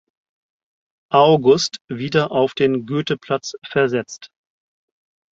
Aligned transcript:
August 1.13 1.77
wieder 1.87 2.31
auf 2.31 2.55
den 2.55 2.87
Goetheplatz 2.87 3.53
versetzt. 3.69 4.31